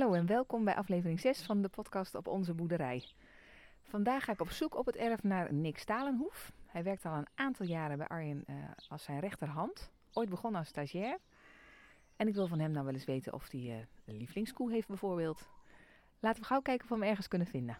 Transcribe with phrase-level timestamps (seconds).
[0.00, 3.04] Hallo en welkom bij aflevering 6 van de podcast op onze boerderij.
[3.82, 6.52] Vandaag ga ik op zoek op het erf naar Nick Stalenhoef.
[6.66, 8.56] Hij werkt al een aantal jaren bij Arjen uh,
[8.88, 9.90] als zijn rechterhand.
[10.12, 11.18] Ooit begonnen als stagiair.
[12.16, 14.88] En ik wil van hem nou wel eens weten of hij uh, een lievelingskoe heeft
[14.88, 15.48] bijvoorbeeld.
[16.20, 17.78] Laten we gauw kijken of we hem ergens kunnen vinden.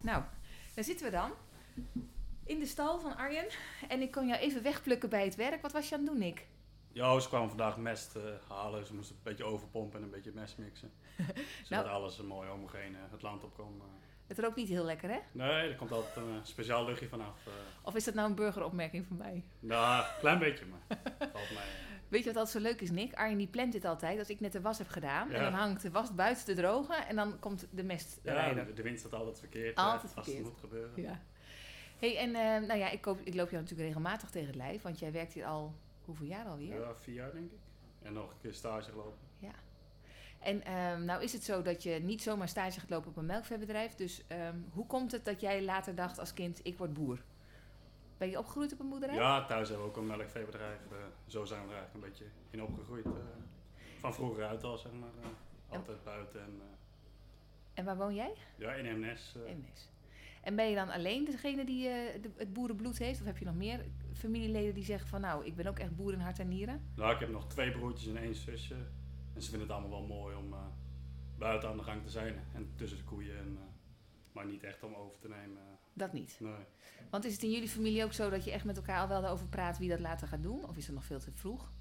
[0.00, 0.22] Nou,
[0.74, 1.30] daar zitten we dan.
[2.44, 3.46] In de stal van Arjen.
[3.88, 5.62] En ik kon jou even wegplukken bij het werk.
[5.62, 6.46] Wat was je aan het doen, Nick?
[6.94, 8.86] Ja, ze kwamen vandaag mest uh, halen.
[8.86, 10.92] Ze moesten een beetje overpompen en een beetje mest mixen.
[11.64, 13.76] Zodat nou, alles mooi homogeen uh, het land op kon.
[13.76, 13.84] Uh.
[14.26, 15.18] Het rookt niet heel lekker, hè?
[15.32, 17.48] Nee, er komt altijd een speciaal luchtje vanaf.
[17.82, 19.44] Of is dat nou een burgeropmerking van mij?
[19.60, 20.98] Nou, een klein beetje, maar
[21.32, 21.66] valt mij.
[22.08, 23.14] Weet je wat altijd zo leuk is, Nick?
[23.14, 24.18] Arjen die plant dit altijd.
[24.18, 27.06] Als ik net de was heb gedaan en dan hangt de was buiten te drogen
[27.06, 29.76] en dan komt de mest Ja, de, wind staat altijd verkeerd.
[29.76, 30.36] Altijd Als verkeerd.
[30.36, 31.02] het moet gebeuren.
[31.02, 31.20] Ja.
[31.98, 32.30] hey, en
[32.66, 35.32] nou ja, ik, koop, ik loop jou natuurlijk regelmatig tegen het lijf, want jij werkt
[35.32, 36.80] hier al Hoeveel jaar alweer?
[36.80, 37.58] Ja, vier jaar denk ik.
[38.02, 39.18] En nog een keer stage gelopen.
[39.38, 39.52] Ja.
[40.38, 43.26] En um, nou is het zo dat je niet zomaar stage gaat lopen op een
[43.26, 43.94] melkveebedrijf.
[43.94, 47.22] Dus um, hoe komt het dat jij later dacht als kind, ik word boer?
[48.18, 49.14] Ben je opgegroeid op een boerderij?
[49.14, 50.80] Ja, thuis hebben we ook een melkveebedrijf.
[50.92, 53.06] Uh, zo zijn we er eigenlijk een beetje in opgegroeid.
[53.06, 53.12] Uh,
[53.98, 55.10] van vroeger uit al, zeg maar.
[55.20, 55.26] Uh,
[55.68, 56.40] altijd en, buiten.
[56.40, 56.60] En,
[57.74, 58.34] en waar woon jij?
[58.56, 58.86] Ja, in.
[58.86, 59.36] Emnes.
[60.44, 63.20] En ben je dan alleen degene die uh, de, het boerenbloed heeft?
[63.20, 66.12] Of heb je nog meer familieleden die zeggen van nou, ik ben ook echt boer
[66.12, 66.90] in hart en nieren?
[66.96, 68.74] Nou, ik heb nog twee broertjes en één zusje.
[69.34, 70.58] En ze vinden het allemaal wel mooi om uh,
[71.38, 72.34] buiten aan de gang te zijn.
[72.54, 73.38] En tussen de koeien.
[73.38, 73.60] En, uh,
[74.32, 75.62] maar niet echt om over te nemen.
[75.92, 76.36] Dat niet?
[76.40, 76.64] Nee.
[77.10, 79.26] Want is het in jullie familie ook zo dat je echt met elkaar al wel
[79.26, 80.68] over praat wie dat later gaat doen?
[80.68, 81.72] Of is het nog veel te vroeg?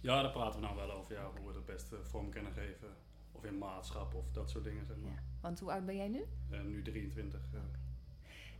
[0.00, 1.14] Ja, daar praten we nou wel over.
[1.14, 2.88] Ja, hoe we het beste vorm kunnen geven.
[3.36, 5.10] Of in maatschap of dat soort dingen, zeg maar.
[5.10, 5.22] Ja.
[5.40, 6.24] Want hoe oud ben jij nu?
[6.50, 7.40] Uh, nu 23.
[7.54, 7.60] Uh.
[7.60, 7.80] Okay.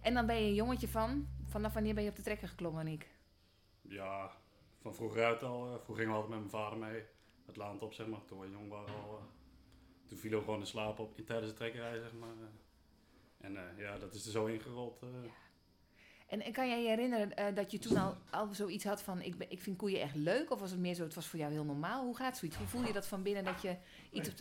[0.00, 1.28] En dan ben je een jongetje van.
[1.44, 3.08] Vanaf wanneer ben je op de trekker geklommen, Nick?
[3.82, 4.30] Ja,
[4.80, 5.66] van vroeger uit al.
[5.66, 7.02] Uh, vroeger gingen we altijd met mijn vader mee.
[7.46, 8.24] Het land op, zeg maar.
[8.24, 9.20] Toen we jong waren al.
[10.06, 12.34] toen vielen we gewoon in slaap op tijdens de trekkerij, zeg maar.
[13.40, 15.00] en ja, dat is er zo ingerold.
[15.00, 15.30] Ja.
[16.26, 19.22] En, en, kan jij je herinneren dat je toen al, al zoiets had van...
[19.22, 20.50] Ik, ben, ik vind koeien echt leuk?
[20.50, 22.04] Of was het meer zo, het was voor jou heel normaal?
[22.04, 22.56] Hoe gaat zoiets?
[22.56, 23.76] Hoe voel je dat van binnen dat je
[24.10, 24.34] iets op...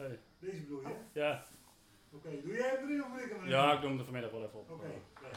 [0.00, 0.18] Hey.
[0.38, 0.94] Deze bedoel je?
[1.12, 1.44] Ja.
[2.12, 3.50] Oké, okay, doe jij hem erin of ik hem erin?
[3.50, 4.70] Ja, ik doe hem er vanmiddag wel even op.
[4.70, 4.84] Oké,
[5.16, 5.30] okay.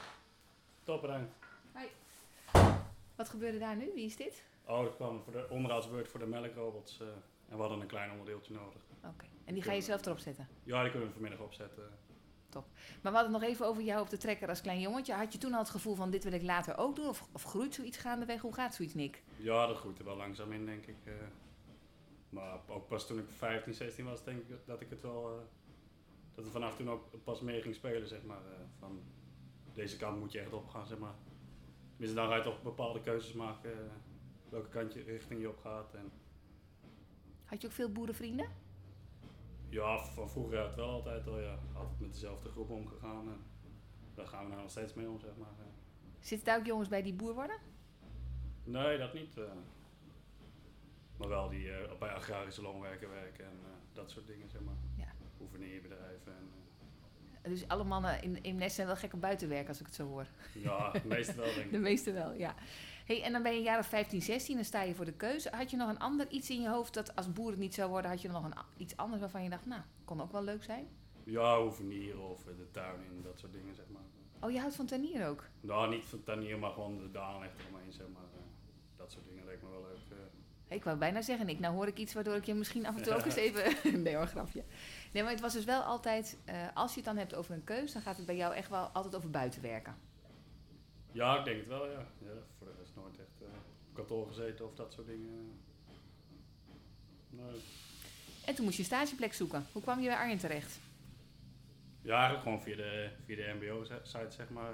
[0.83, 1.33] Top, bedankt.
[1.75, 1.85] Hi.
[3.15, 3.91] Wat gebeurde daar nu?
[3.93, 4.43] Wie is dit?
[4.65, 6.99] Oh, dat kwam voor de onderhoudsbeurt voor de melkrobots.
[7.01, 7.07] Uh,
[7.49, 8.81] en we hadden een klein onderdeeltje nodig.
[8.97, 9.29] Oké, okay.
[9.45, 10.47] en die ga je zelf erop zetten?
[10.63, 11.83] Ja, die kunnen we vanmiddag opzetten.
[12.49, 12.65] Top.
[13.01, 15.13] Maar we hadden het nog even over jou op de trekker als klein jongetje.
[15.13, 17.07] Had je toen al het gevoel van dit wil ik later ook doen?
[17.07, 18.41] Of, of groeit zoiets gaandeweg?
[18.41, 19.23] Hoe gaat zoiets, Nick?
[19.37, 20.97] Ja, dat groeit er wel langzaam in, denk ik.
[21.05, 21.13] Uh,
[22.33, 25.31] maar ook pas toen ik 15, 16 was, denk ik dat ik het wel...
[25.31, 25.41] Uh,
[26.35, 28.41] dat het vanaf toen ook pas meer ging spelen, zeg maar.
[28.41, 29.01] Uh, van
[29.73, 31.15] deze kant moet je echt op gaan, zeg maar.
[31.89, 33.71] Tenminste, dan ga je toch bepaalde keuzes maken.
[33.71, 33.77] Uh,
[34.49, 35.93] welke kant je, richting je op gaat.
[35.93, 36.11] En...
[37.45, 38.47] Had je ook veel boerenvrienden?
[39.69, 41.59] Ja, van vroeger uit wel altijd al, ja.
[41.73, 43.27] Altijd met dezelfde groep omgegaan.
[43.27, 43.43] En
[44.13, 45.53] daar gaan we nou nog steeds mee om, zeg maar.
[46.19, 47.57] Zitten daar ook jongens bij die boer worden?
[48.63, 49.37] Nee, dat niet.
[51.17, 53.59] Maar wel die uh, bij agrarische loonwerken werken en
[53.93, 54.75] dat soort dingen, zeg maar.
[54.95, 55.13] Ja
[55.43, 56.33] oefenierbedrijven.
[56.37, 56.51] En,
[57.43, 57.51] uh...
[57.51, 60.07] Dus alle mannen in, in Nest zijn wel gek op buitenwerk, als ik het zo
[60.07, 60.27] hoor.
[60.53, 61.71] Ja, de meeste wel, denk ik.
[61.71, 62.55] De meeste wel, ja.
[63.05, 65.13] Hey, en dan ben je een jaar of 15, 16, dan sta je voor de
[65.13, 65.49] keuze.
[65.51, 67.89] Had je nog een ander iets in je hoofd dat als boer het niet zou
[67.89, 70.63] worden, had je nog een, iets anders waarvan je dacht, nou, kon ook wel leuk
[70.63, 70.87] zijn?
[71.23, 74.01] Ja, oefenieren of de tuin in, dat soort dingen, zeg maar.
[74.39, 75.47] Oh, je houdt van tuinier ook?
[75.61, 78.21] Nou, niet van tuinier, maar gewoon de daan echt eromheen, zeg maar.
[78.95, 80.12] dat soort dingen leek me wel leuk.
[80.73, 83.03] Ik wou bijna zeggen, ik nou hoor ik iets waardoor ik je misschien af en
[83.03, 84.01] toe ook eens even...
[84.03, 84.63] nee hoor, grapje.
[85.11, 87.63] Nee, maar het was dus wel altijd, uh, als je het dan hebt over een
[87.63, 89.95] keus, dan gaat het bij jou echt wel altijd over buitenwerken.
[91.11, 92.07] Ja, ik denk het wel, ja.
[92.19, 93.47] ja voor de rest nooit echt uh,
[93.87, 95.59] op kantoor gezeten of dat soort dingen.
[97.29, 97.61] Nee.
[98.45, 99.65] En toen moest je een stageplek zoeken.
[99.71, 100.79] Hoe kwam je bij Arjen terecht?
[102.01, 104.73] Ja, eigenlijk gewoon via de, via de mbo-site, zeg maar.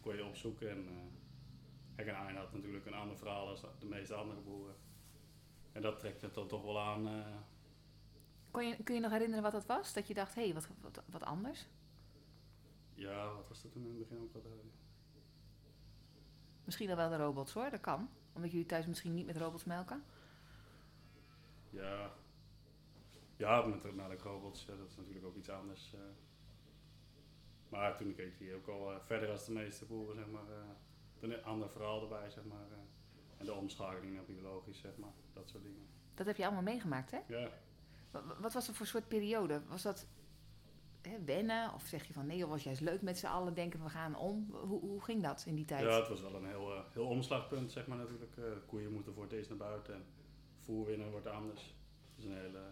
[0.00, 0.78] Kon je opzoeken en...
[0.78, 1.08] Uh,
[1.98, 4.74] Kijk, en Arjen had natuurlijk een ander verhaal dan de meeste andere boeren.
[5.72, 7.08] En dat trekt het dan toch wel aan.
[7.08, 7.36] Uh,
[8.50, 9.92] Kon je, kun je nog herinneren wat dat was?
[9.92, 11.66] Dat je dacht, hé, hey, wat, wat, wat anders?
[12.94, 14.34] Ja, wat was dat toen in het begin ook?
[14.34, 14.42] Uh...
[16.64, 18.08] Misschien wel de robots hoor, dat kan.
[18.32, 20.04] Omdat jullie thuis misschien niet met robots melken.
[21.70, 22.12] Ja,
[23.36, 25.92] ja met de melkrobots, ja, dat is natuurlijk ook iets anders.
[25.94, 26.00] Uh.
[27.68, 30.42] Maar toen keek hier ook al verder als de meeste boeren, zeg maar.
[31.20, 32.66] een ander verhaal erbij, zeg maar.
[33.38, 35.12] En de omschakeling naar biologisch, zeg maar.
[35.32, 35.86] Dat soort dingen.
[36.14, 37.18] Dat heb je allemaal meegemaakt, hè?
[37.28, 37.48] Ja.
[38.40, 39.62] Wat was er voor soort periode?
[39.68, 40.06] Was dat
[41.02, 41.74] hè, wennen?
[41.74, 44.16] Of zeg je van nee, of was juist leuk met z'n allen denken we gaan
[44.16, 44.48] om?
[44.50, 45.82] Hoe, hoe ging dat in die tijd?
[45.84, 48.36] Ja, het was wel een heel, uh, heel omslagpunt, zeg maar natuurlijk.
[48.36, 50.04] Uh, koeien moeten voor het eerst naar buiten en
[50.58, 51.74] voer winnen wordt anders.
[52.16, 52.62] is een hele,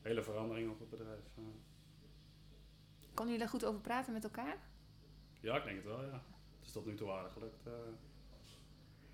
[0.00, 1.20] hele verandering op het bedrijf.
[1.36, 1.42] eh.
[3.14, 4.56] Konden jullie daar goed over praten met elkaar?
[5.40, 6.22] Ja, ik denk het wel, ja.
[6.58, 7.66] Het is tot nu toe aardig gelukt.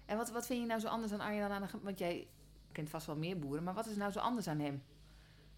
[0.09, 2.27] En wat, wat vind je nou zo anders aan Arjen dan aan Want jij
[2.73, 4.83] kent vast wel meer boeren, maar wat is nou zo anders aan hem?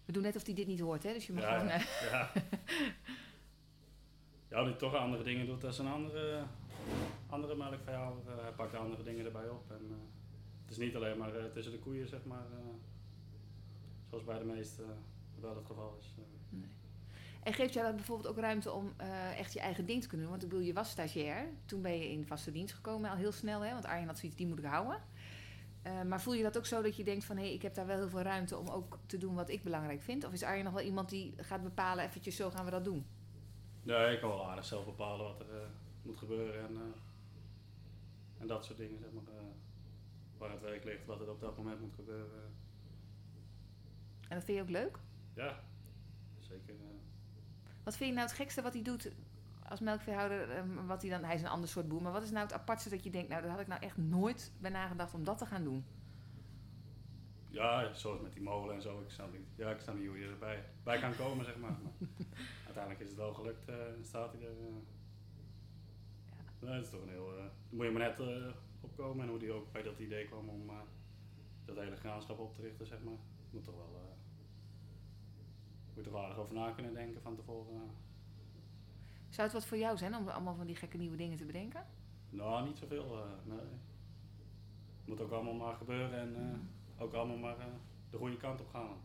[0.05, 1.13] We doen net of hij dit niet hoort, hè?
[1.13, 1.67] Dus je mag Ja, gewoon...
[1.67, 1.79] ja.
[1.79, 2.31] eh, ja.
[4.57, 6.43] dat hij toch andere dingen doet dan een andere,
[7.29, 8.33] andere melkveehouder.
[8.33, 9.71] Eh, hij pakt andere dingen erbij op.
[9.71, 9.97] En, eh,
[10.61, 12.45] het is niet alleen maar tussen de koeien, zeg maar.
[14.09, 14.83] zoals bij de meeste
[15.39, 16.13] wel het geval is.
[17.43, 20.27] En geeft jou dat bijvoorbeeld ook ruimte om eh, echt je eigen ding te kunnen
[20.27, 20.35] doen?
[20.35, 21.47] Want ik bedoel, je was stagiair.
[21.65, 23.71] Toen ben je in vaste dienst gekomen al heel snel, hè?
[23.71, 25.01] Want Arjen had zoiets, die moet ik houden.
[25.81, 27.37] Eh, maar voel je dat ook zo dat je denkt van...
[27.37, 29.63] hé, hey, ik heb daar wel heel veel ruimte om ook te doen wat ik
[29.63, 30.25] belangrijk vind?
[30.25, 32.05] Of is Arjen nog wel iemand die gaat bepalen...
[32.05, 33.05] eventjes zo gaan we dat doen?
[33.83, 35.67] Nee, ik kan wel aardig zelf bepalen wat er eh,
[36.01, 36.93] moet gebeuren en,
[38.37, 39.23] en dat soort dingen, zeg maar.
[40.37, 42.53] waar het werk ligt, wat er op dat moment moet gebeuren.
[44.27, 44.99] En dat vind je ook leuk?
[45.33, 45.63] Ja,
[46.39, 46.75] zeker.
[47.83, 49.11] Wat vind je nou het gekste wat hij doet
[49.69, 50.49] als melkveehouder?
[50.49, 52.01] eh, wat hij, dan, hij is een ander soort boer.
[52.01, 53.29] Maar wat is nou het apartste dat je denkt...
[53.29, 55.85] nou, daar had ik nou echt nooit bij nagedacht om dat te gaan doen?
[57.49, 59.01] Ja, zoals met die molen en zo.
[59.01, 61.71] Ik snap niet, ja, ik snap niet hoe je erbij bij kan komen, zeg maar.
[61.71, 61.91] maar
[62.65, 64.47] uiteindelijk is het wel gelukt eh, en staat hij er.
[64.47, 64.73] eh.
[66.59, 67.27] Nee, het is toch een heel...
[67.37, 68.21] daar moet je maar net
[68.81, 70.71] opkomen en hoe die ook bij dat idee kwam om
[71.65, 73.13] dat hele graanschap op te richten, zeg maar.
[73.49, 74.17] Moet toch wel...
[76.03, 77.81] moet er aardig over na kunnen denken van tevoren.
[79.29, 81.85] Zou het wat voor jou zijn om allemaal van die gekke nieuwe dingen te bedenken?
[82.29, 83.67] Nou, niet zoveel, eh nee.
[85.05, 87.65] Moet ook allemaal maar gebeuren en eh, ook allemaal maar eh,
[88.09, 88.97] de goede kant op gaan.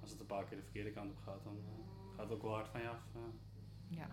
[0.00, 1.56] Als het een paar keer de verkeerde kant op gaat, dan
[2.16, 3.02] gaat het ook wel hard van je af.
[3.88, 4.06] Ja.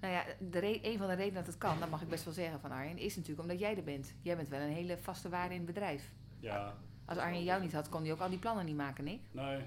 [0.00, 2.34] Nou ja, de een van de redenen dat het kan, dat mag ik best wel
[2.34, 4.14] zeggen van Arjen, is natuurlijk omdat jij er bent.
[4.22, 6.12] Jij bent wel een hele vaste waarde in het bedrijf.
[6.38, 6.74] Ja,
[7.04, 9.20] Als Arjen jou niet had, kon hij ook al die plannen niet maken, Nick.
[9.30, 9.62] nee.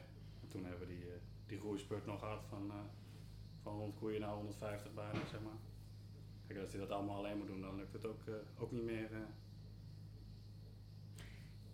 [0.46, 2.76] En toen hebben we die, eh, die groeispurt nog gehad van, eh,
[3.62, 5.58] van 100 koeien naar 150 bijna, zeg maar.
[6.48, 8.84] Kijk, als hij dat allemaal alleen moet doen, dan lukt het ook, eh, ook niet
[8.84, 9.10] meer.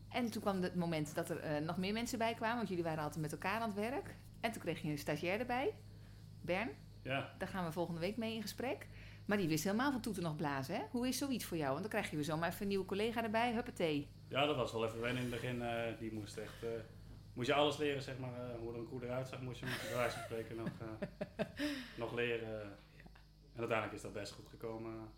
[0.10, 3.04] En toen kwam het moment dat er nog meer mensen bij kwamen, want jullie waren
[3.04, 4.16] altijd met elkaar aan het werk.
[4.40, 5.76] En toen kreeg je een stagiair erbij,
[6.42, 6.70] Bern.
[7.02, 8.88] Ja, Daar gaan we volgende week mee in gesprek.
[9.26, 10.82] Maar die wist helemaal van toeten nog blazen, hè?
[10.92, 11.70] Hoe is zoiets voor jou?
[11.70, 14.10] Want dan krijg je weer zomaar even een nieuwe collega erbij, huppatee.
[14.28, 15.64] ja, dat was wel even wennen in het begin.
[16.00, 16.66] die moest echt...
[17.34, 18.50] moest je alles leren, zeg maar.
[18.50, 21.46] eh, hoe er een koe eruit zag, moest je met bij wijze spreken nog, eh,
[22.04, 22.62] nog leren.
[23.54, 25.10] En uiteindelijk is dat best goed gekomen.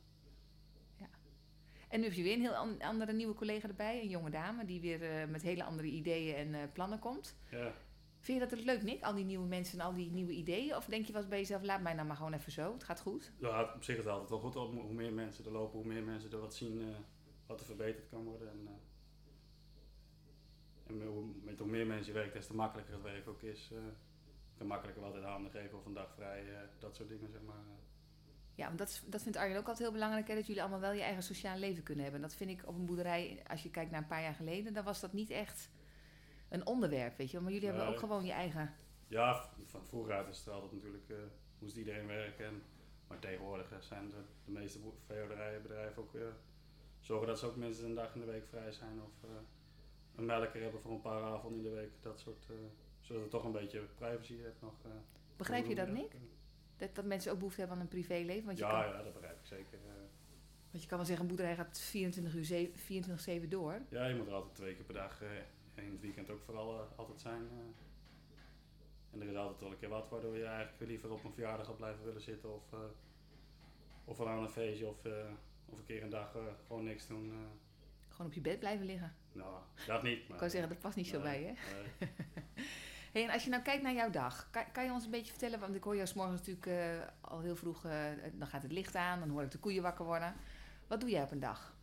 [1.90, 4.66] En nu heb je weer een heel an- andere nieuwe collega erbij, een jonge dame,
[4.66, 7.36] die weer eh, met hele andere ideeën en plannen komt.
[7.52, 7.72] Ja,
[8.20, 9.02] Vind je dat het leuk, Nick?
[9.04, 10.76] Al die nieuwe mensen en al die nieuwe ideeën?
[10.76, 12.84] Of denk je wel eens bij jezelf, laat mij nou maar gewoon even zo, het
[12.84, 13.32] gaat goed?
[13.40, 14.56] ja, op zich is het altijd wel goed.
[14.56, 16.96] om- Hoe meer mensen er lopen, hoe meer mensen er wat zien
[17.46, 18.50] wat er verbeterd kan worden.
[18.50, 18.68] En,
[20.94, 23.42] en met hoe, met hoe meer mensen je werkt, des te makkelijker het werk ook
[23.42, 23.72] is.
[23.74, 23.78] eh
[24.58, 27.56] te makkelijker de handen geven of een dag vrij, eh, dat soort dingen zeg maar.
[27.56, 27.82] eh.
[28.56, 30.80] Ja, want dat, is, dat vindt Arjen ook altijd heel belangrijk, hè, dat jullie allemaal
[30.80, 32.22] wel je eigen sociaal leven kunnen hebben.
[32.22, 34.84] Dat vind ik op een boerderij, als je kijkt naar een paar jaar geleden, dan
[34.84, 35.70] was dat niet echt
[36.50, 37.40] een onderwerp, weet je.
[37.40, 38.74] Maar jullie hebben ook gewoon je eigen...
[39.08, 41.16] Ja, van vroeger uit is het altijd natuurlijk, eh,
[41.60, 42.46] moest iedereen werken.
[42.46, 42.62] En,
[43.08, 46.36] maar tegenwoordig eh, zijn de, de meeste boer- veehouderijbedrijven ook weer
[47.00, 49.02] zorgen dat ze ook minstens een dag in de week vrij zijn.
[49.02, 49.30] Of eh,
[50.16, 51.92] een melker hebben voor een paar avonden in de week.
[52.02, 52.56] Dat soort, eh,
[53.00, 54.74] zodat je toch een beetje privacy hebt nog.
[54.86, 54.92] eh,
[55.38, 55.88] Begrijp je dat.
[55.88, 56.12] Nick?
[56.78, 58.46] Dat, dat mensen ook behoefte hebben aan een privéleven?
[58.46, 59.80] Want je, Ja, kan, ja, dat begrijp ik zeker.
[59.88, 59.94] eh.
[60.72, 63.82] want je kan wel zeggen, een boerderij gaat 24 uur zeven- 24-7 door.
[63.90, 65.30] ja, je moet er altijd twee keer per dag, eh,
[65.76, 67.42] en in het weekend ook vooral eh, altijd zijn.
[67.52, 67.58] eh.
[69.12, 71.66] En er is altijd wel een keer wat waardoor je eigenlijk liever op een verjaardag
[71.68, 72.54] had blijven willen zitten.
[72.56, 72.80] Of, eh,
[74.06, 75.12] of aan een feestje of, eh,
[75.66, 77.30] of een keer een dag eh, gewoon niks doen.
[77.32, 77.38] eh.
[78.10, 79.16] Gewoon op je bed blijven liggen.
[79.34, 79.54] Nou,
[79.88, 80.18] dat niet.
[80.22, 81.74] Ik Maar, kan zeggen, dat past niet zo nee, bij, hè?
[82.00, 82.10] nee.
[83.14, 85.32] Hey, en als je nou kijkt naar jouw dag, kan, kan je ons een beetje
[85.32, 88.62] vertellen, want ik hoor jou 's morgens natuurlijk eh, al heel vroeg, eh, dan gaat
[88.62, 90.36] het licht aan, dan hoor ik de koeien wakker worden.
[90.88, 91.74] Wat doe jij op een dag?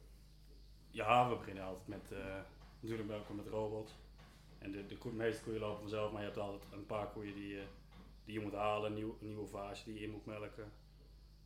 [0.90, 2.36] Ja, we beginnen altijd met, eh,
[2.80, 3.94] natuurlijk ook met robot.
[4.58, 7.34] En de, de, koe- meeste koeien lopen vanzelf, maar je hebt altijd een paar koeien
[7.34, 7.64] die, je
[8.24, 10.72] die je moet halen, een, nieuw, een nieuwe vaas die je in moet melken.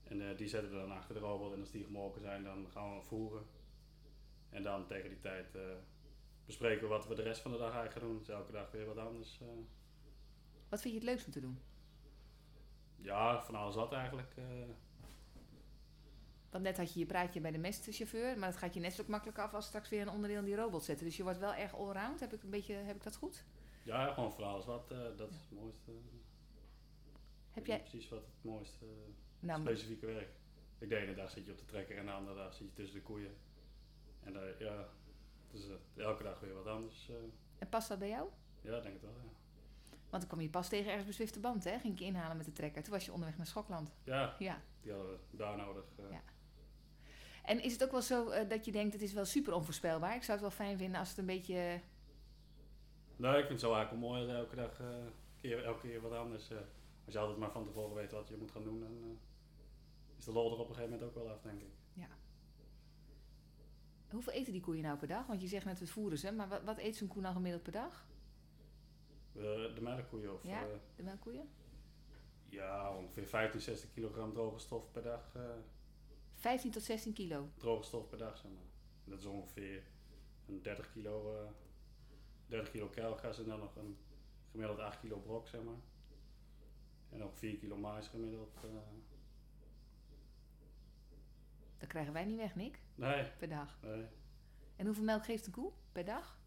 [0.03, 2.97] En die zetten we dan achter de robot en als die gemolken zijn, dan gaan
[2.97, 3.47] we voeren.
[4.51, 5.47] En dan tegen die tijd
[6.47, 8.19] bespreken we wat we de rest van de dag eigenlijk gaan doen.
[8.19, 9.39] Dus elke dag weer wat anders.
[9.41, 9.47] eh.
[10.69, 11.59] Wat vind je het leukst om te doen?
[12.97, 14.33] ja, van alles wat eigenlijk.
[14.37, 14.45] eh.
[16.51, 19.05] Want net had je je praatje bij de mestchauffeur, maar dat gaat je net zo
[19.07, 21.07] makkelijk af als straks weer een onderdeel in die robot zetten.
[21.07, 22.21] Dus je wordt wel erg allround.
[22.21, 23.45] Heb ik een beetje, heb ik dat goed?
[23.83, 24.91] ja, gewoon van alles wat.
[24.91, 25.91] eh, dat is het mooiste.
[27.51, 28.85] Heb jij, Precies wat het mooiste
[29.41, 30.29] nou, specifieke werk.
[30.79, 32.73] Ik de ene dag zit je op de trekker en de andere dag zit je
[32.73, 33.37] tussen de koeien.
[34.23, 34.89] En eh, ja,
[35.55, 37.09] dus eh, elke dag weer wat anders.
[37.09, 37.15] eh.
[37.59, 38.29] en past dat bij jou?
[38.61, 39.29] Ja, denk het wel, ja.
[40.11, 41.79] Want dan kwam je pas tegen ergens bij Zwifterband, hè?
[41.79, 42.83] Ging ik je inhalen met de trekker.
[42.83, 43.93] Toen was je onderweg naar Schokland.
[44.05, 44.61] Ja, Ja.
[44.83, 45.85] die hadden we daar nodig.
[45.99, 46.11] eh.
[46.11, 46.23] Ja.
[47.45, 50.15] En is het ook wel zo dat je denkt, het is wel super onvoorspelbaar?
[50.15, 51.81] Ik zou het wel fijn vinden als het een beetje...
[53.17, 54.81] Nee, ik vind het zo eigenlijk wel mooi elke dag,
[55.37, 56.51] keer, elke keer wat anders.
[57.05, 59.19] als je altijd maar van tevoren weet wat je moet gaan doen, dan
[60.19, 61.73] is de lol er op een gegeven moment ook wel af, denk ik.
[64.15, 65.27] Hoeveel eten die koeien nou per dag?
[65.27, 66.33] Want je zegt net, het voeren ze.
[66.33, 68.07] Maar wat, wat eet zo'n koe nou gemiddeld per dag?
[69.33, 69.43] Eh,
[69.75, 70.43] de melkkoeien of...
[70.47, 70.61] Ja?
[70.63, 70.67] eh,
[70.97, 71.49] De melkkoeien?
[72.49, 75.35] ja, ongeveer 15, 16 kilogram droge stof per dag.
[75.35, 75.43] eh,
[76.35, 77.49] 15 tot 16 kilo.
[77.57, 78.63] droge stof per dag, zeg maar.
[79.05, 79.83] Dat is ongeveer
[80.47, 81.51] een 30 kilo, eh
[82.47, 83.97] 30 kilo kelgas en dan nog een
[84.51, 85.81] gemiddeld 8 kilo brok, zeg maar.
[87.11, 88.55] En nog 4 kilo mais gemiddeld.
[88.63, 88.71] eh.
[91.79, 93.79] Dat krijgen wij niet weg, Nick, nee, per dag.
[93.83, 94.07] nee.
[94.77, 96.39] En hoeveel melk geeft een koe per dag?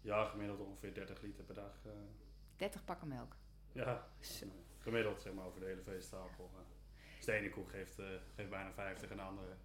[0.00, 1.78] Ja, gemiddeld ongeveer 30 liter per dag.
[1.84, 1.90] eh.
[2.56, 3.36] 30 pakken melk.
[3.72, 4.46] ja, Zo.
[4.78, 6.50] gemiddeld zeg maar over de hele veestapel.
[6.54, 6.60] eh.
[7.16, 9.56] Dus de ene koe geeft, eh, geeft bijna 50 en de andere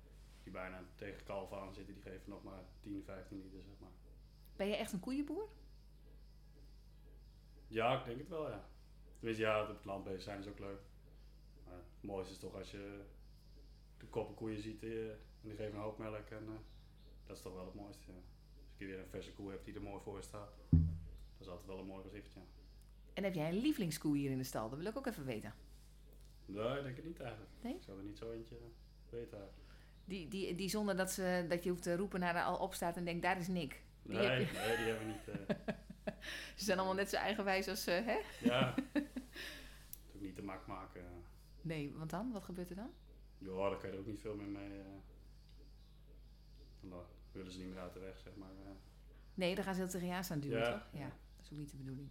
[0.43, 3.91] die bijna tegen kalf aan zitten, die geven nog maar 10, 15 liter, zeg maar.
[4.55, 5.49] Ben je echt een koeienboer?
[7.67, 8.67] Ja, ik denk het wel, ja.
[9.17, 10.79] Tenminste, ja, op het land bezig zijn is ook leuk.
[11.65, 13.03] Maar het mooiste is toch als je
[13.97, 14.83] de koppen koeien ziet
[15.41, 16.29] en die geven een hoop melk.
[16.29, 16.53] En, eh,
[17.25, 18.17] dat is toch wel het mooiste, ja.
[18.71, 20.79] Als ik weer een verse koe heb die er mooi voor staat, dat
[21.39, 22.41] is altijd wel een mooi gezicht, ja.
[23.13, 24.69] En heb jij een lievelingskoe hier in de stal?
[24.69, 25.53] Dat wil ik ook even weten.
[26.45, 27.51] Nee, ik denk het niet eigenlijk.
[27.61, 27.75] Nee?
[27.75, 28.55] Ik zou er niet zo eentje
[29.09, 29.67] weten eigenlijk.
[30.05, 32.97] Die, die, die zonder dat, ze, dat je hoeft te roepen naar de al opstaat
[32.97, 33.83] en denkt, daar is Nick.
[34.03, 35.27] Die Nee, heb nee, die hebben we niet.
[35.27, 35.55] eh.
[36.55, 38.17] Ze zijn allemaal net zo eigenwijs als, eh, hè?
[38.41, 39.05] ja, het
[40.15, 41.01] ook niet te mak maken.
[41.01, 41.07] eh.
[41.61, 42.31] Nee, want dan?
[42.31, 42.91] Wat gebeurt er dan?
[43.37, 44.81] Ja, daar kan je er ook niet veel meer mee.
[46.89, 48.49] Dan willen ze niet meer uit de weg, zeg maar.
[48.49, 48.71] eh.
[49.33, 50.71] Nee, dan gaan ze heel tegen je aan staan duwen, Ja.
[50.71, 50.87] toch?
[50.91, 52.09] Ja, dat is ook niet de bedoeling.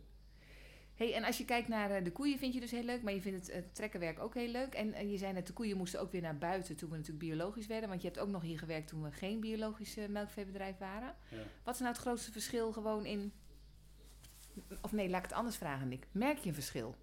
[0.94, 3.12] hey, en als je kijkt naar eh, de koeien, vind je dus heel leuk, maar
[3.12, 4.74] je vindt het trekkerwerk ook heel leuk.
[4.74, 7.24] En eh, je zei net, de koeien moesten ook weer naar buiten toen we natuurlijk
[7.24, 7.88] biologisch werden.
[7.88, 11.14] Want je hebt ook nog hier gewerkt toen we geen biologisch melkveebedrijf waren.
[11.30, 11.36] Ja.
[11.64, 13.32] Wat is nou het grootste verschil gewoon in...
[14.82, 16.06] Of nee, laat ik het anders vragen, Nick.
[16.12, 16.94] Merk je een verschil?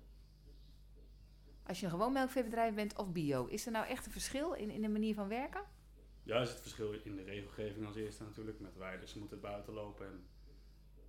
[1.64, 4.70] Als je een gewoon melkveebedrijf bent of bio, is er nou echt een verschil in,
[4.70, 5.62] in de manier van werken?
[6.24, 8.60] Ja, er zit verschil in de regelgeving als eerste natuurlijk.
[8.60, 10.26] Met weiders ze moeten buiten lopen en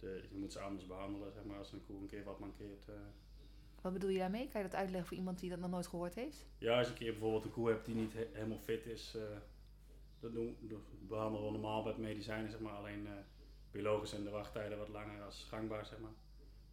[0.00, 2.88] de, je moet ze anders behandelen, zeg maar, als een koe een keer wat mankeert.
[2.88, 2.94] eh.
[3.80, 4.49] Wat bedoel je daarmee?
[4.49, 6.47] Kan je dat uitleggen voor iemand die dat nog nooit gehoord heeft?
[6.59, 9.14] Ja, als je een keer bijvoorbeeld een koe hebt die niet he- helemaal fit is,
[9.14, 9.23] eh,
[10.21, 10.78] dat doen, dat
[11.09, 12.73] behandelen we normaal met medicijnen, zeg maar.
[12.73, 13.12] Alleen eh,
[13.71, 16.12] biologisch zijn de wachttijden wat langer als gangbaar, zeg maar.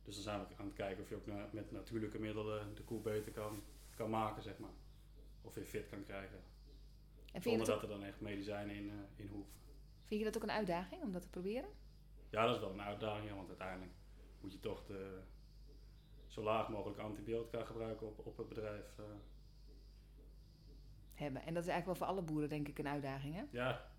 [0.03, 2.83] Dus dan zijn we aan het kijken of je ook na- met natuurlijke middelen de
[2.83, 3.61] koe beter kan,
[3.95, 4.73] kan maken, zeg maar.
[5.41, 6.39] Of weer fit kan krijgen.
[7.31, 9.53] En Zonder dat ook, er dan echt medicijnen in, eh, in hoeven.
[10.03, 11.69] vind je dat ook een uitdaging om dat te proberen?
[12.29, 13.91] Ja, dat is wel een uitdaging, ja, want uiteindelijk
[14.41, 15.21] moet je toch de,
[16.27, 18.97] zo laag mogelijk antibiotica gebruiken op, op het bedrijf.
[18.99, 19.05] eh.
[21.13, 21.41] Hebben.
[21.45, 23.43] En dat is eigenlijk wel voor alle boeren denk ik een uitdaging, hè?
[23.51, 23.89] ja,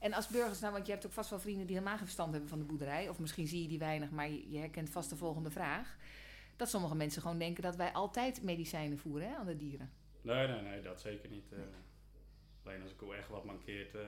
[0.00, 2.30] En als burgers, nou, want je hebt ook vast wel vrienden die helemaal geen verstand
[2.32, 3.08] hebben van de boerderij.
[3.08, 5.96] Of misschien zie je die weinig, maar je, je herkent vast de volgende vraag.
[6.56, 9.90] Dat sommige mensen gewoon denken dat wij altijd medicijnen voeren hè, aan de dieren.
[10.22, 11.52] nee, nee, nee, dat zeker niet.
[11.52, 11.58] eh.
[12.66, 14.00] Alleen als een koe echt wat mankeert, eh,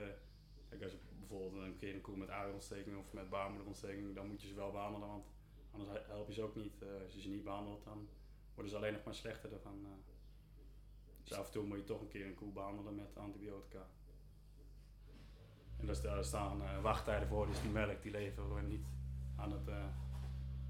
[0.83, 4.49] als je bijvoorbeeld een keer een koe met uierontsteking of met baarmoederontsteking, dan moet je
[4.49, 5.27] ze wel behandelen, want
[5.71, 6.83] anders he- help je ze ook niet.
[6.83, 8.09] Eh, als je ze niet behandelt, dan
[8.55, 9.85] worden ze alleen nog maar slechter ervan.
[9.85, 9.91] eh.
[11.23, 13.87] Dus af en toe moet je toch een keer een koe behandelen met antibiotica.
[15.79, 18.87] En daar sta- daar staan wachttijden voor, dus die melk die leveren we niet
[19.37, 19.69] aan, het,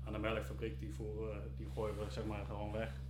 [0.05, 3.01] aan de melkfabriek, die, we- die gooien we zeg maar gewoon weg.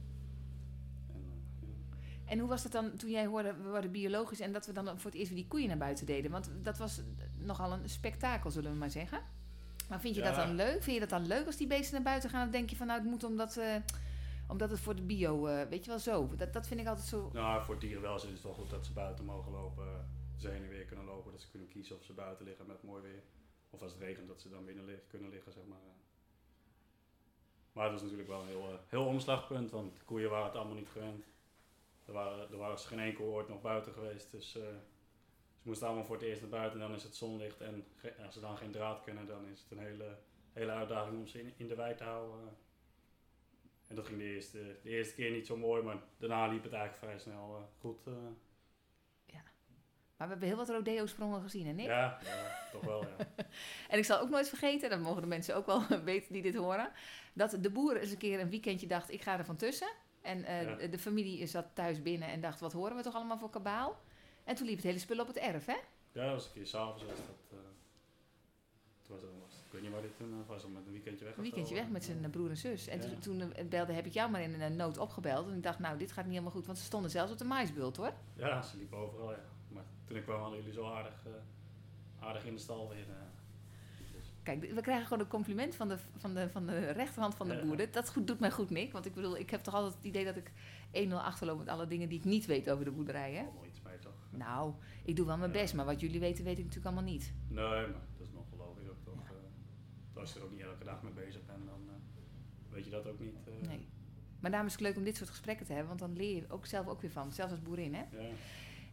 [2.29, 4.87] En, hoe was het dan toen jij hoorde, we worden biologisch en dat we dan
[4.99, 6.31] voor het eerst weer die koeien naar buiten deden?
[6.31, 7.01] Want dat was
[7.39, 9.21] nogal een spektakel, zullen we maar zeggen.
[9.89, 10.83] Maar vind je dat dan leuk?
[10.83, 12.47] Vind je dat dan leuk als die beesten naar buiten gaan?
[12.47, 13.75] Of denk je van nou, het moet omdat, eh,
[14.49, 16.29] omdat het voor de bio, eh, weet je wel zo.
[16.37, 17.31] Dat, dat vind ik altijd zo.
[17.33, 20.11] Nou, voor dierenwelzijn is het wel goed dat ze buiten mogen lopen.
[20.37, 21.33] Ze heen en weer kunnen lopen.
[21.33, 23.23] Dat ze kunnen kiezen of ze buiten liggen met mooi weer.
[23.71, 25.79] Of als het regent dat ze dan binnen lig- kunnen liggen, zeg maar.
[27.73, 29.71] Maar het was natuurlijk wel een heel, eh, heel omslagpunt.
[29.71, 31.25] Want de koeien waren het allemaal niet gewend.
[32.09, 34.31] Er waren, er was geen enkel ooit nog buiten geweest.
[34.31, 34.63] Dus eh,
[35.63, 36.81] ze moesten allemaal voor het eerst naar buiten.
[36.81, 37.61] En dan is het zonlicht.
[37.61, 37.87] En
[38.25, 40.19] als ze dan geen draad kunnen, dan is het een hele,
[40.53, 42.57] hele uitdaging om ze in, in de wei te houden.
[43.87, 46.73] En dat ging de eerste, de eerste keer niet zo mooi, maar daarna liep het
[46.73, 48.07] eigenlijk vrij snel eh, goed.
[48.07, 48.13] eh.
[50.19, 51.87] Maar we hebben heel wat rodeo-sprongen gezien, hè Nick?
[51.87, 53.17] ja, ja, toch wel, ja.
[53.89, 56.55] En ik zal ook nooit vergeten, dat mogen de mensen ook wel weten die dit
[56.55, 56.93] horen,
[57.33, 59.89] dat de boer eens een keer een weekendje dacht, ik ga er van tussen.
[60.23, 60.87] En eh, Ja.
[60.87, 64.01] de- familie zat thuis binnen en dacht, wat horen we toch allemaal voor kabaal?
[64.45, 65.77] En toen liep het hele spul op het erf, hè?
[66.13, 67.27] Ja, dat was een keer s'avonds was dat.
[67.51, 67.57] eh
[69.03, 71.25] toen was het, was Ik weet niet waar dit toen eh, was, met een weekendje
[71.25, 72.87] weg Een weekendje weg met zijn broer en zus.
[72.87, 73.05] En Ja.
[73.09, 75.47] toen, toen belde, heb ik jou maar in een nood opgebeld.
[75.49, 76.67] En ik dacht, nou, dit gaat niet helemaal goed.
[76.67, 78.13] Want ze stonden zelfs op de maisbult, hoor.
[78.37, 79.45] Ja, ze liepen overal, ja.
[79.69, 81.27] Maar toen ik kwam hadden jullie zo aardig,
[82.21, 83.07] aardig in de stal weer.
[84.49, 87.55] Kijk, we krijgen gewoon een compliment van de, van de, van de rechterhand van de
[87.55, 87.65] Ja.
[87.65, 87.77] boer.
[87.77, 88.93] Dat- Dat goed, doet mij goed, Nick.
[88.93, 90.51] Want ik bedoel, ik heb toch altijd het idee dat ik
[90.93, 93.43] 1-0 achterloop met alle dingen die ik niet weet over de boerderij, hè?
[93.43, 94.13] Allemaal iets mee toch?
[94.31, 94.73] Nou,
[95.05, 95.61] ik doe wel mijn Ja.
[95.61, 95.75] best.
[95.75, 97.33] Maar wat jullie weten, weet ik natuurlijk allemaal niet.
[97.49, 99.15] Nee, maar dat is nog logisch ook toch.
[99.15, 100.21] eh.
[100.21, 101.95] als je er ook niet elke dag mee bezig bent, dan eh,
[102.75, 103.35] weet je dat ook niet.
[103.45, 103.69] eh.
[103.69, 103.89] Nee.
[104.41, 105.89] Maar daarom is het leuk om dit soort gesprekken te hebben.
[105.97, 107.33] Want dan leer je ook zelf ook weer van.
[107.33, 108.01] Zelfs als boerin, hè?
[108.01, 108.29] Ja.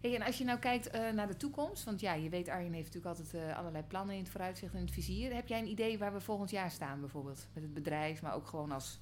[0.05, 2.74] Hey, en als je nou kijkt eh, naar de toekomst, want ja, je weet, Arjen
[2.74, 5.33] heeft natuurlijk altijd eh, allerlei plannen in het vooruitzicht en in het vizier.
[5.33, 7.47] Heb jij een idee waar we volgend jaar staan, bijvoorbeeld?
[7.53, 9.00] Met het bedrijf, maar ook gewoon als.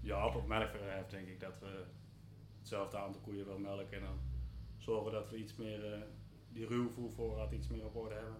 [0.00, 1.84] Ja, op het melkbedrijf denk ik dat we
[2.58, 4.18] hetzelfde aantal koeien wel melken en dan
[4.76, 6.00] zorgen dat we iets meer, eh,
[6.48, 8.36] die ruwvoervoorraad iets meer op orde hebben.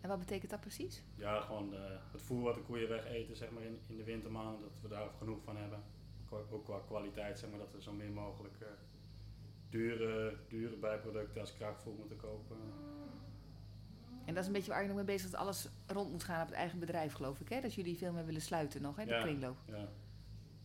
[0.00, 1.02] En wat betekent dat precies?
[1.14, 1.74] Ja, gewoon
[2.12, 4.88] het voer wat de koeien weg eten zeg maar, in, in de wintermaanden, dat we
[4.88, 5.82] daar genoeg van hebben.
[6.50, 8.54] Ook qua kwaliteit, zeg maar, dat we zo min mogelijk
[9.78, 12.56] dure, dure bijproducten als kraakvoer moeten kopen.
[14.24, 16.24] En dat is een beetje waar Arjen ook mee bezig is, dat alles rond moet
[16.24, 17.48] gaan op het eigen bedrijf, geloof ik.
[17.48, 17.60] Hè?
[17.60, 19.04] Dat jullie veel meer willen sluiten nog, hè?
[19.04, 19.20] de Ja.
[19.20, 19.56] kringloop.
[19.66, 19.88] Ja.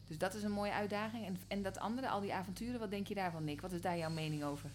[0.07, 1.25] Dus dat is een mooie uitdaging.
[1.25, 3.61] En, en dat andere, al die avonturen, wat denk je daarvan, Nick?
[3.61, 4.69] Wat is daar jouw mening over?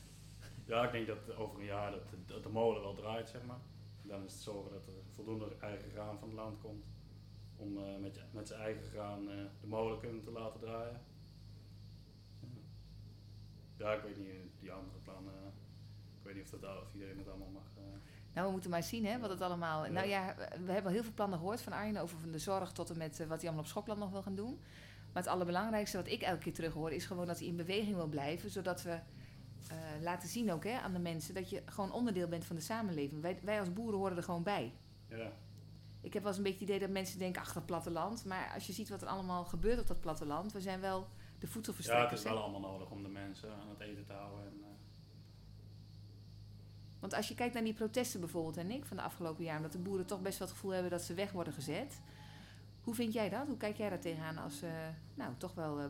[0.66, 3.58] ja, ik denk dat over een jaar dat, dat de molen wel draait, zeg maar.
[4.02, 6.84] Dan is het zorgen dat er voldoende eigen graan van het land komt.
[7.56, 11.00] Om eh, met, je- met zijn eigen graan eh, de molen kunnen te laten draaien.
[13.76, 15.32] Ja, ik weet niet, die andere plannen.
[15.34, 15.48] eh,
[16.18, 17.62] ik weet niet of, dat, of iedereen het allemaal mag.
[17.76, 17.82] eh,
[18.32, 19.84] Nou, we moeten maar zien hè, wat het allemaal...
[19.84, 19.90] Ja.
[19.90, 21.96] Nou ja, we hebben al heel veel plannen gehoord van Arjen...
[21.96, 24.22] over van de zorg tot en met eh, wat hij allemaal op Schokland nog wil
[24.22, 24.60] gaan doen.
[25.12, 26.92] Maar het allerbelangrijkste wat ik elke keer terug hoor...
[26.92, 28.50] is gewoon dat hij in beweging wil blijven...
[28.50, 28.98] zodat we
[30.00, 31.34] laten zien ook hè, aan de mensen...
[31.34, 33.22] dat je gewoon onderdeel bent van de samenleving.
[33.22, 34.72] Wij, wij als boeren horen er gewoon bij.
[35.08, 35.32] ja.
[36.00, 37.42] Ik heb wel eens een beetje het idee dat mensen denken...
[37.42, 38.24] ach, dat platteland.
[38.24, 40.52] Maar als je ziet wat er allemaal gebeurt op dat platteland...
[40.52, 41.08] we zijn wel
[41.38, 42.20] de ja, het voedselverstrekkers.
[42.22, 44.44] is wel allemaal nodig om de mensen aan het eten te houden.
[44.44, 44.68] En, eh,
[47.00, 49.72] Want als je kijkt naar die protesten bijvoorbeeld, en ik van de afgelopen jaar, omdat
[49.72, 52.00] de boeren toch best wel het gevoel hebben dat ze weg worden gezet.
[52.82, 53.46] Hoe vind jij dat?
[53.46, 55.86] Hoe kijk jij daar tegenaan als, eh, nou, toch wel eh,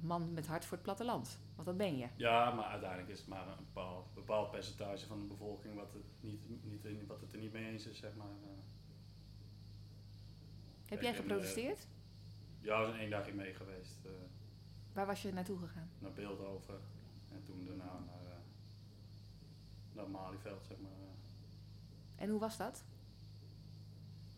[0.00, 1.38] man met hart voor het platteland?
[1.54, 2.08] Want dat ben je.
[2.16, 6.22] Ja, maar uiteindelijk is het maar een bepaald, bepaald percentage van de bevolking wat het,
[6.22, 8.26] niet, niet, wat het er niet mee eens is, zeg maar.
[10.86, 11.86] Heb jij geprotesteerd?
[12.60, 13.98] Ja, we zijn één dagje mee geweest
[14.94, 15.90] Waar was je naartoe gegaan?
[15.98, 16.80] naar Beeldhoven
[17.32, 18.36] en toen daarna naar, eh,
[19.92, 20.90] naar Malieveld, zeg maar.
[22.16, 22.84] En hoe was dat?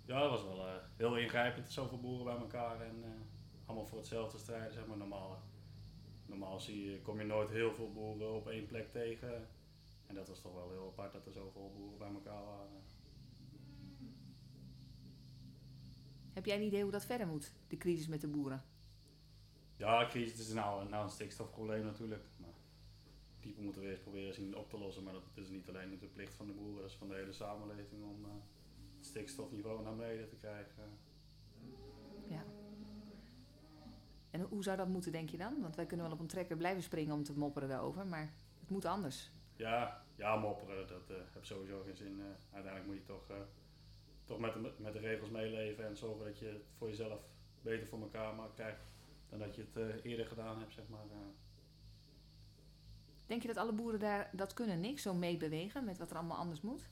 [0.04, 3.10] Ja, dat was wel eh, heel ingrijpend, zoveel boeren bij elkaar en eh,
[3.66, 4.96] allemaal voor hetzelfde strijden, zeg maar.
[4.96, 5.42] Normaal,
[6.26, 9.48] normaal zie je, kom je nooit heel veel boeren op één plek tegen.
[10.06, 12.82] En dat was toch wel heel apart dat er zoveel boeren bij elkaar waren.
[16.32, 18.64] Heb jij een idee hoe dat verder moet, de crisis met de boeren?
[19.86, 22.24] Ja, crisis is nou, nou een stikstofprobleem natuurlijk.
[22.36, 22.54] Maar
[23.40, 25.02] die moeten we eerst proberen zien op te lossen.
[25.02, 27.32] Maar dat is niet alleen de plicht van de boeren, dat is van de hele
[27.32, 28.30] samenleving om eh,
[28.96, 30.98] het stikstofniveau naar beneden te krijgen.
[32.28, 32.44] Ja.
[34.30, 35.60] En hoe zou dat moeten, denk je dan?
[35.60, 38.70] Want wij kunnen wel op een trekker blijven springen om te mopperen daarover, maar het
[38.70, 39.30] moet anders.
[39.56, 42.20] Ja, ja mopperen, dat eh heb sowieso geen zin.
[42.20, 42.26] eh.
[42.54, 43.26] uiteindelijk moet je toch,
[44.24, 47.20] toch met, de, met de regels meeleven en zorgen dat je het voor jezelf
[47.60, 48.80] beter voor elkaar maakt, krijgt
[49.28, 51.04] dan dat je het eh, eerder gedaan hebt, zeg maar.
[53.26, 56.36] Denk je dat alle boeren daar dat kunnen, niks, zo meebewegen met wat er allemaal
[56.36, 56.88] anders moet?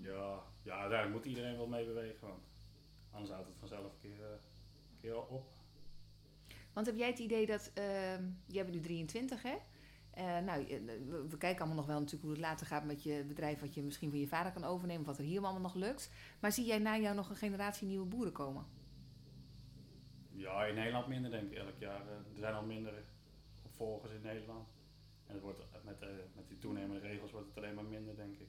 [0.00, 2.44] Ja, ja, uiteindelijk moet iedereen wel meebewegen, want
[3.10, 5.50] anders houdt het vanzelf een keer, eh, een keer op.
[6.72, 9.56] Want heb jij het idee dat, ehm jij bent nu 23 hè?
[10.10, 10.66] Eh, nou,
[11.28, 13.82] we kijken allemaal nog wel natuurlijk hoe het later gaat met je bedrijf, wat je
[13.82, 16.10] misschien van je vader kan overnemen, wat er hier allemaal nog lukt.
[16.40, 18.66] Maar zie jij na jou nog een generatie nieuwe boeren komen?
[20.34, 22.00] Ja, in Nederland minder denk ik elk jaar.
[22.06, 23.02] Eh, Er zijn al minder
[23.62, 24.68] opvolgers in Nederland.
[25.26, 28.36] En het wordt, met, de, met die toenemende regels wordt het alleen maar minder, denk
[28.38, 28.48] ik.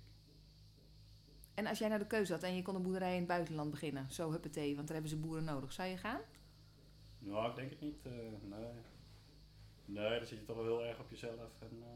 [1.53, 3.71] En als jij nou de keuze had en je kon een boerderij in het buitenland
[3.71, 6.21] beginnen, zo huppatee, want daar hebben ze boeren nodig, zou je gaan?
[7.19, 8.05] Ja, ik denk het niet.
[8.05, 8.71] eh, nee.
[9.85, 11.51] Nee, dan zit je toch wel heel erg op jezelf.
[11.61, 11.87] En eh,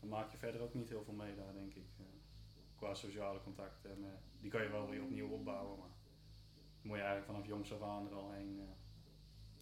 [0.00, 1.86] dan maak je verder ook niet heel veel mee daar, denk ik.
[1.98, 2.04] Eh,
[2.76, 3.90] qua sociale contacten.
[3.90, 5.88] En, eh, die kan je wel weer opnieuw opbouwen, maar
[6.82, 8.58] moet je eigenlijk vanaf jongs af aan er al heen.
[8.60, 8.66] eh.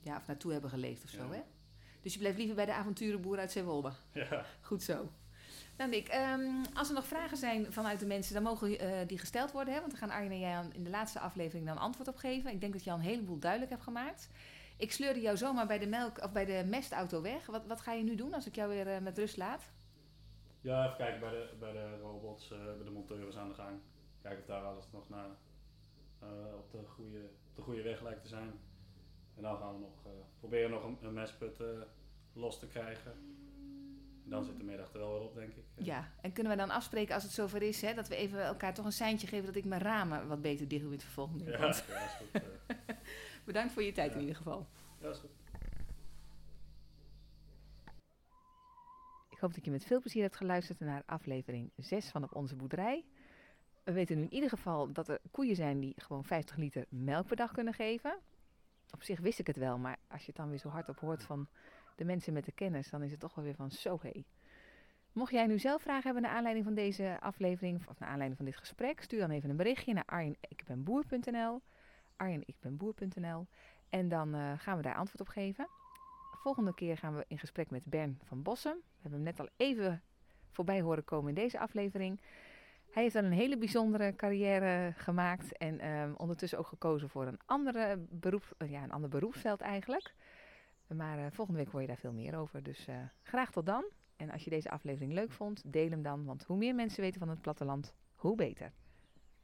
[0.01, 1.41] Ja, of naartoe hebben geleefd of zo, hè?
[2.03, 3.93] Dus je blijft liever bij de avonturenboer uit Zeewolde.
[4.13, 4.45] ja.
[4.61, 5.09] Goed zo.
[5.77, 9.19] Nou Nick, ehm, als er nog vragen zijn vanuit de mensen, dan mogen eh, die
[9.19, 9.75] gesteld worden.
[9.75, 9.81] Hè?
[9.81, 12.51] Want dan gaan Arjen en jij in de laatste aflevering dan antwoord op geven.
[12.51, 14.31] Ik denk dat je al een heleboel duidelijk hebt gemaakt.
[14.77, 17.47] Ik sleurde jou zomaar bij de, melk, of bij de mestauto weg.
[17.47, 19.71] Wat, wat ga je nu doen als ik jou weer eh, met rust laat?
[20.61, 23.79] Ja, even kijken bij de, bij de robots, bij de monteurs aan de gang.
[24.23, 25.29] kijken of daar alles nog naar,
[26.21, 26.29] eh,
[26.59, 28.51] op, de goede, op de goede weg lijkt te zijn.
[29.37, 31.67] En dan gaan we nog eh, proberen nog een, een mesput eh,
[32.33, 33.13] los te krijgen.
[34.25, 35.65] En dan zit de middag er wel weer op, denk ik.
[35.75, 38.75] Ja, en kunnen we dan afspreken als het zover is, hè, dat we even elkaar
[38.75, 41.45] toch een seintje geven dat ik mijn ramen wat beter dicht doe in het vervolgende
[41.45, 42.43] Ja, ja, is goed.
[43.45, 44.67] Bedankt voor je tijd in ieder geval.
[45.01, 45.31] ja, is goed.
[49.39, 52.57] Ik hoop dat je met veel plezier hebt geluisterd naar aflevering 6 van Op Onze
[52.57, 53.05] Boerderij.
[53.89, 57.27] We weten nu in ieder geval dat er koeien zijn die gewoon 50 liter melk
[57.27, 58.19] per dag kunnen geven.
[58.95, 61.23] Op zich wist ik het wel, maar als je het dan weer zo hardop hoort
[61.23, 61.49] van
[61.97, 64.25] de mensen met de kennis, dan is het toch wel weer van zo hé.
[65.13, 68.47] Mocht jij nu zelf vragen hebben naar aanleiding van deze aflevering of naar aanleiding van
[68.47, 71.63] dit gesprek, stuur dan even een berichtje naar arjenikbenboer.nl
[72.17, 73.47] arjenikbenboer.nl
[73.89, 75.69] en dan eh, gaan we daar antwoord op geven.
[76.33, 78.77] Volgende keer gaan we in gesprek met Bern van Bossem.
[78.77, 80.03] We hebben hem net al even
[80.51, 82.21] voorbij horen komen in deze aflevering.
[82.91, 87.39] Hij heeft dan een hele bijzondere carrière gemaakt en ehm, ondertussen ook gekozen voor een,
[87.47, 90.15] andere beroep, eh, ja, een ander beroepsveld eigenlijk.
[90.87, 92.63] Maar eh, volgende week hoor je daar veel meer over.
[92.63, 93.85] Dus eh, graag tot dan.
[94.17, 96.25] En als je deze aflevering leuk vond, deel hem dan.
[96.25, 98.73] Want hoe meer mensen weten van het platteland, hoe beter.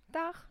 [0.06, 0.48] Dag!